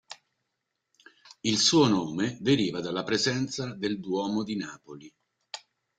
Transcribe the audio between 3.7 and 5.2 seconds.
del Duomo di Napoli.